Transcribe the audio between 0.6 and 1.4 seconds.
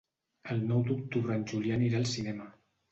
nou d'octubre